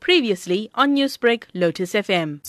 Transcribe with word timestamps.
Previously 0.00 0.70
on 0.74 0.94
Newsbreak, 0.96 1.44
Lotus 1.54 1.92
FM. 1.92 2.40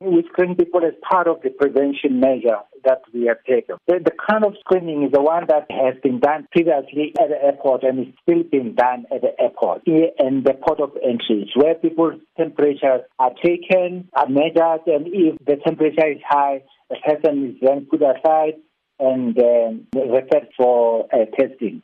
We 0.00 0.24
screen 0.28 0.54
people 0.56 0.80
as 0.84 0.94
part 1.08 1.28
of 1.28 1.40
the 1.42 1.50
prevention 1.50 2.20
measure 2.20 2.58
that 2.84 3.02
we 3.14 3.26
have 3.26 3.42
taken. 3.44 3.76
The, 3.86 4.00
the, 4.04 4.10
kind 4.28 4.44
of 4.44 4.54
screening 4.60 5.04
is 5.04 5.12
the 5.12 5.22
one 5.22 5.46
that 5.48 5.66
has 5.70 5.94
been 6.02 6.20
done 6.20 6.48
previously 6.50 7.14
at 7.20 7.28
the 7.28 7.42
airport 7.42 7.84
and 7.84 8.00
is 8.00 8.14
still 8.22 8.42
being 8.50 8.74
done 8.74 9.06
at 9.14 9.22
the 9.22 9.40
airport 9.40 9.82
and 9.86 10.44
the 10.44 10.54
port 10.54 10.80
of 10.80 10.90
entry, 11.02 11.50
where 11.54 11.74
people's 11.74 12.20
temperatures 12.36 13.02
are 13.18 13.32
taken, 13.44 14.08
are 14.14 14.28
measured, 14.28 14.82
and 14.86 15.06
if 15.06 15.38
the 15.46 15.56
temperature 15.64 16.10
is 16.10 16.18
high, 16.28 16.62
the 16.90 16.96
person 17.06 17.50
is 17.50 17.54
then 17.62 17.86
put 17.90 18.02
aside 18.02 18.54
and 18.98 19.38
um, 19.38 19.86
referred 19.94 20.48
for 20.56 21.06
uh, 21.12 21.24
testing. 21.38 21.82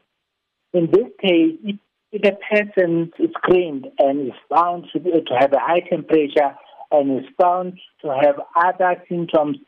In 0.74 0.88
this 0.92 1.08
case, 1.22 1.78
if, 2.12 2.22
a 2.24 2.54
person 2.54 3.10
is 3.18 3.30
screened 3.38 3.86
and 3.98 4.28
is 4.28 4.34
found 4.52 4.86
to, 4.92 5.00
have 5.38 5.52
a 5.52 5.58
high 5.58 5.80
temperature 5.80 6.54
and 6.90 7.20
is 7.20 7.26
found 7.40 7.78
to 8.02 8.08
have 8.08 8.36
other 8.56 9.02
symptoms 9.08 9.58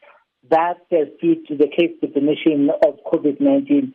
that 0.51 0.75
fit 0.89 1.47
the 1.49 1.69
case 1.77 1.93
definition 2.01 2.71
of 2.87 2.99
COVID-19, 3.13 3.93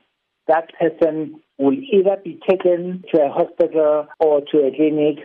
that 0.47 0.69
person 0.79 1.41
will 1.57 1.73
either 1.73 2.17
be 2.23 2.39
taken 2.47 3.03
to 3.13 3.21
a 3.21 3.31
hospital 3.31 4.07
or 4.19 4.41
to 4.51 4.57
a 4.59 4.71
clinic 4.75 5.17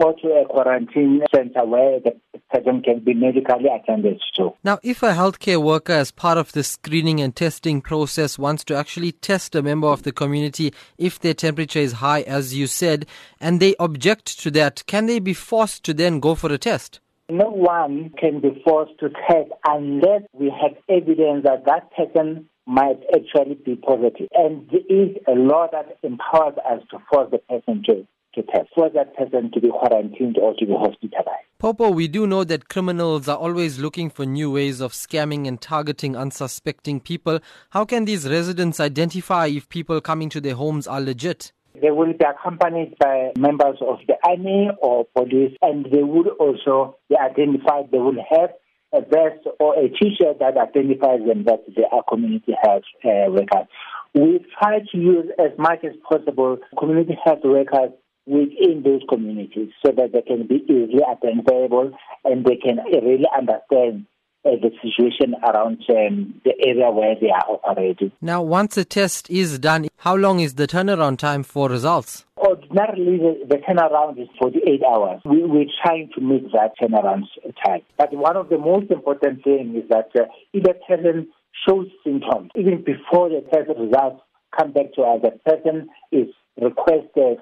to 0.00 0.28
a 0.28 0.42
uh, 0.42 0.44
quarantine 0.46 1.22
center 1.34 1.64
where 1.64 2.00
the 2.00 2.12
person 2.50 2.82
can 2.82 3.00
be 3.00 3.14
medically 3.14 3.68
attended 3.68 4.20
to. 4.36 4.50
Now, 4.64 4.78
if 4.82 5.02
a 5.02 5.12
healthcare 5.12 5.62
worker, 5.62 5.92
as 5.92 6.10
part 6.10 6.38
of 6.38 6.52
the 6.52 6.64
screening 6.64 7.20
and 7.20 7.36
testing 7.36 7.82
process, 7.82 8.38
wants 8.38 8.64
to 8.64 8.74
actually 8.74 9.12
test 9.12 9.54
a 9.54 9.62
member 9.62 9.88
of 9.88 10.02
the 10.02 10.12
community 10.12 10.72
if 10.96 11.20
their 11.20 11.34
temperature 11.34 11.80
is 11.80 11.92
high, 11.92 12.22
as 12.22 12.54
you 12.54 12.66
said, 12.66 13.06
and 13.40 13.60
they 13.60 13.74
object 13.78 14.40
to 14.40 14.50
that, 14.52 14.82
can 14.86 15.06
they 15.06 15.18
be 15.18 15.34
forced 15.34 15.84
to 15.84 15.94
then 15.94 16.18
go 16.18 16.34
for 16.34 16.50
a 16.52 16.58
test? 16.58 17.00
No 17.28 17.50
one 17.50 18.10
can 18.18 18.40
be 18.40 18.60
forced 18.64 18.98
to 19.00 19.10
test 19.10 19.50
unless 19.68 20.22
we 20.32 20.52
have 20.60 20.76
evidence 20.88 21.44
that 21.44 21.64
that 21.66 21.92
person 21.94 22.48
might 22.66 23.00
actually 23.14 23.54
be 23.54 23.76
positive. 23.76 24.28
And 24.34 24.68
there 24.70 24.80
is 24.88 25.16
a 25.28 25.32
law 25.32 25.68
that 25.70 25.98
empowers 26.02 26.54
us 26.68 26.82
to 26.90 26.98
force 27.12 27.30
the 27.30 27.38
person 27.38 27.82
to 27.86 28.06
to 28.34 28.42
test 28.42 28.68
for 28.74 28.88
that 28.90 29.14
person 29.16 29.50
to 29.52 29.60
be 29.60 29.68
quarantined 29.68 30.38
or 30.38 30.54
to 30.54 30.66
be 30.66 30.72
hospitalized. 30.72 31.46
Popo, 31.58 31.90
we 31.90 32.08
do 32.08 32.26
know 32.26 32.42
that 32.44 32.68
criminals 32.68 33.28
are 33.28 33.36
always 33.36 33.78
looking 33.78 34.08
for 34.08 34.24
new 34.24 34.50
ways 34.50 34.80
of 34.80 34.92
scamming 34.92 35.46
and 35.46 35.60
targeting 35.60 36.16
unsuspecting 36.16 37.00
people. 37.00 37.40
How 37.70 37.84
can 37.84 38.06
these 38.06 38.28
residents 38.28 38.80
identify 38.80 39.46
if 39.46 39.68
people 39.68 40.00
coming 40.00 40.30
to 40.30 40.40
their 40.40 40.54
homes 40.54 40.86
are 40.86 41.00
legit? 41.00 41.52
They 41.80 41.90
will 41.90 42.12
be 42.12 42.24
accompanied 42.24 42.96
by 42.98 43.32
members 43.38 43.76
of 43.80 43.98
the 44.06 44.14
army 44.26 44.70
or 44.80 45.06
police, 45.16 45.56
and 45.62 45.84
they 45.84 46.02
would 46.02 46.28
also 46.28 46.96
be 47.08 47.16
identified. 47.16 47.90
They 47.92 47.98
will 47.98 48.16
have 48.30 48.50
a 48.92 49.02
vest 49.02 49.46
or 49.60 49.78
a 49.78 49.88
T-shirt 49.88 50.38
that 50.40 50.56
identifies 50.56 51.20
them 51.26 51.44
that 51.44 51.64
they 51.76 51.84
are 51.92 52.02
community 52.08 52.54
health 52.62 52.82
uh, 53.04 53.30
workers. 53.30 53.68
We 54.14 54.44
try 54.58 54.80
to 54.80 54.98
use 54.98 55.26
as 55.38 55.56
much 55.58 55.84
as 55.84 55.92
possible 56.08 56.58
community 56.78 57.16
health 57.24 57.40
workers 57.44 57.90
within 58.30 58.82
those 58.84 59.02
communities 59.08 59.70
so 59.84 59.92
that 59.96 60.12
they 60.12 60.22
can 60.22 60.46
be 60.46 60.62
easily 60.64 61.02
identifiable 61.02 61.90
and 62.24 62.44
they 62.44 62.56
can 62.56 62.78
really 62.78 63.26
understand 63.36 64.06
uh, 64.44 64.50
the 64.62 64.70
situation 64.80 65.34
around 65.42 65.82
um, 65.90 66.40
the 66.44 66.52
area 66.64 66.90
where 66.90 67.14
they 67.20 67.28
are 67.28 67.58
operating. 67.62 68.12
Now, 68.22 68.40
once 68.40 68.76
a 68.76 68.84
test 68.84 69.28
is 69.28 69.58
done, 69.58 69.88
how 69.98 70.14
long 70.14 70.40
is 70.40 70.54
the 70.54 70.66
turnaround 70.66 71.18
time 71.18 71.42
for 71.42 71.68
results? 71.68 72.24
Ordinarily, 72.38 73.18
the, 73.18 73.46
the 73.48 73.56
turnaround 73.56 74.22
is 74.22 74.28
48 74.40 74.80
hours. 74.84 75.20
We, 75.24 75.42
we're 75.44 75.66
trying 75.84 76.10
to 76.14 76.20
meet 76.20 76.50
that 76.52 76.72
turnaround 76.80 77.24
time. 77.66 77.82
But 77.98 78.14
one 78.14 78.36
of 78.36 78.48
the 78.48 78.58
most 78.58 78.90
important 78.90 79.44
things 79.44 79.76
is 79.76 79.88
that 79.90 80.08
uh, 80.18 80.24
if 80.54 80.64
a 80.64 80.74
person 80.86 81.28
shows 81.68 81.88
symptoms, 82.04 82.50
even 82.54 82.82
before 82.84 83.28
the 83.28 83.44
test 83.52 83.68
results 83.76 84.22
come 84.56 84.72
back 84.72 84.94
to 84.94 85.02
us, 85.02 85.20
the 85.22 85.32
person 85.44 85.88
is 86.12 86.28
requested 86.60 87.38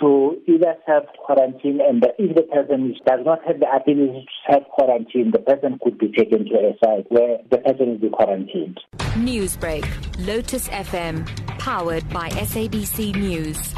to 0.00 0.36
either 0.48 0.74
self 0.86 1.04
quarantine 1.24 1.80
and 1.80 2.04
if 2.18 2.34
the 2.34 2.42
person 2.42 2.94
does 3.06 3.20
not 3.24 3.40
have 3.46 3.60
the 3.60 3.66
ability 3.70 4.26
to 4.26 4.52
self 4.52 4.64
quarantine, 4.68 5.30
the 5.32 5.38
person 5.38 5.78
could 5.82 5.98
be 5.98 6.12
taken 6.12 6.44
to 6.46 6.54
a 6.54 6.72
site 6.84 7.06
where 7.10 7.38
the 7.50 7.58
person 7.58 7.90
will 7.90 7.98
be 7.98 8.10
quarantined. 8.10 8.80
Newsbreak, 9.14 9.86
Lotus 10.26 10.68
FM, 10.68 11.26
powered 11.58 12.08
by 12.10 12.28
SABC 12.30 13.14
News. 13.14 13.74